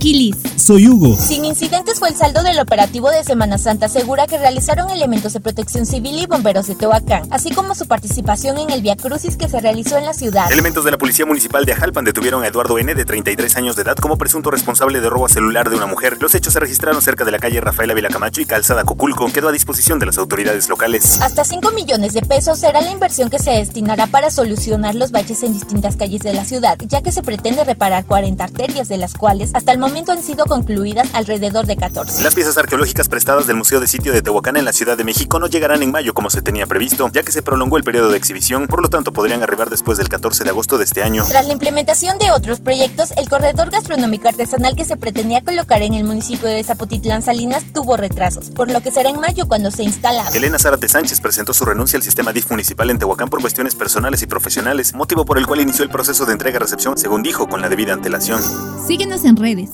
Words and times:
Aquiles. 0.00 0.49
Soy 0.70 0.86
Hugo. 0.86 1.16
Sin 1.16 1.44
incidentes 1.44 1.98
fue 1.98 2.10
el 2.10 2.14
saldo 2.14 2.44
del 2.44 2.60
operativo 2.60 3.10
de 3.10 3.24
Semana 3.24 3.58
Santa 3.58 3.88
Segura 3.88 4.28
que 4.28 4.38
realizaron 4.38 4.88
elementos 4.88 5.32
de 5.32 5.40
protección 5.40 5.84
civil 5.84 6.16
y 6.16 6.26
bomberos 6.26 6.68
de 6.68 6.76
Tehuacán, 6.76 7.24
así 7.32 7.50
como 7.50 7.74
su 7.74 7.88
participación 7.88 8.56
en 8.56 8.70
el 8.70 8.80
Via 8.80 8.94
Crucis 8.94 9.36
que 9.36 9.48
se 9.48 9.60
realizó 9.60 9.98
en 9.98 10.04
la 10.04 10.14
ciudad. 10.14 10.44
Elementos 10.52 10.84
de 10.84 10.92
la 10.92 10.96
Policía 10.96 11.26
Municipal 11.26 11.64
de 11.64 11.72
Ajalpan 11.72 12.04
detuvieron 12.04 12.44
a 12.44 12.46
Eduardo 12.46 12.78
N., 12.78 12.94
de 12.94 13.04
33 13.04 13.56
años 13.56 13.74
de 13.74 13.82
edad, 13.82 13.96
como 13.96 14.16
presunto 14.16 14.52
responsable 14.52 15.00
de 15.00 15.10
robo 15.10 15.28
celular 15.28 15.70
de 15.70 15.74
una 15.74 15.86
mujer. 15.86 16.18
Los 16.20 16.36
hechos 16.36 16.52
se 16.52 16.60
registraron 16.60 17.02
cerca 17.02 17.24
de 17.24 17.32
la 17.32 17.40
calle 17.40 17.60
Rafaela 17.60 17.92
Vilacamacho 17.92 18.40
y 18.40 18.46
Calzada 18.46 18.84
Coculco. 18.84 19.26
Quedó 19.32 19.48
a 19.48 19.52
disposición 19.52 19.98
de 19.98 20.06
las 20.06 20.18
autoridades 20.18 20.68
locales. 20.68 21.20
Hasta 21.20 21.42
5 21.42 21.72
millones 21.72 22.12
de 22.12 22.22
pesos 22.22 22.60
será 22.60 22.80
la 22.80 22.92
inversión 22.92 23.28
que 23.28 23.40
se 23.40 23.50
destinará 23.50 24.06
para 24.06 24.30
solucionar 24.30 24.94
los 24.94 25.10
baches 25.10 25.42
en 25.42 25.52
distintas 25.52 25.96
calles 25.96 26.22
de 26.22 26.32
la 26.32 26.44
ciudad, 26.44 26.78
ya 26.86 27.02
que 27.02 27.10
se 27.10 27.24
pretende 27.24 27.64
reparar 27.64 28.04
40 28.04 28.44
arterias, 28.44 28.88
de 28.88 28.98
las 28.98 29.14
cuales 29.14 29.50
hasta 29.52 29.72
el 29.72 29.80
momento 29.80 30.12
han 30.12 30.22
sido 30.22 30.46
concluidas 30.60 31.08
alrededor 31.14 31.66
de 31.66 31.76
14. 31.76 32.22
Las 32.22 32.34
piezas 32.34 32.58
arqueológicas 32.58 33.08
prestadas 33.08 33.46
del 33.46 33.56
Museo 33.56 33.80
de 33.80 33.86
Sitio 33.86 34.12
de 34.12 34.20
Tehuacán 34.20 34.58
en 34.58 34.66
la 34.66 34.74
Ciudad 34.74 34.98
de 34.98 35.04
México 35.04 35.38
no 35.38 35.46
llegarán 35.46 35.82
en 35.82 35.90
mayo 35.90 36.12
como 36.12 36.28
se 36.28 36.42
tenía 36.42 36.66
previsto, 36.66 37.08
ya 37.12 37.22
que 37.22 37.32
se 37.32 37.42
prolongó 37.42 37.78
el 37.78 37.82
periodo 37.82 38.10
de 38.10 38.18
exhibición, 38.18 38.66
por 38.66 38.82
lo 38.82 38.90
tanto 38.90 39.10
podrían 39.12 39.42
arribar 39.42 39.70
después 39.70 39.96
del 39.96 40.10
14 40.10 40.44
de 40.44 40.50
agosto 40.50 40.76
de 40.76 40.84
este 40.84 41.02
año. 41.02 41.24
Tras 41.26 41.46
la 41.46 41.52
implementación 41.54 42.18
de 42.18 42.30
otros 42.30 42.60
proyectos, 42.60 43.12
el 43.16 43.28
corredor 43.30 43.70
gastronómico 43.70 44.28
artesanal 44.28 44.76
que 44.76 44.84
se 44.84 44.98
pretendía 44.98 45.40
colocar 45.42 45.80
en 45.80 45.94
el 45.94 46.04
municipio 46.04 46.46
de 46.46 46.62
Zapotitlán 46.62 47.22
Salinas 47.22 47.64
tuvo 47.72 47.96
retrasos, 47.96 48.50
por 48.50 48.70
lo 48.70 48.82
que 48.82 48.90
será 48.90 49.08
en 49.08 49.18
mayo 49.18 49.48
cuando 49.48 49.70
se 49.70 49.82
instala. 49.82 50.24
Elena 50.34 50.58
Zárate 50.58 50.88
Sánchez 50.88 51.20
presentó 51.22 51.54
su 51.54 51.64
renuncia 51.64 51.96
al 51.96 52.02
sistema 52.02 52.34
DIF 52.34 52.50
municipal 52.50 52.90
en 52.90 52.98
Tehuacán 52.98 53.30
por 53.30 53.40
cuestiones 53.40 53.74
personales 53.74 54.20
y 54.22 54.26
profesionales, 54.26 54.92
motivo 54.92 55.24
por 55.24 55.38
el 55.38 55.46
cual 55.46 55.62
inició 55.62 55.84
el 55.84 55.90
proceso 55.90 56.26
de 56.26 56.32
entrega-recepción, 56.32 56.98
según 56.98 57.22
dijo, 57.22 57.48
con 57.48 57.62
la 57.62 57.70
debida 57.70 57.94
antelación. 57.94 58.42
Síguenos 58.86 59.24
en 59.24 59.36
redes. 59.36 59.70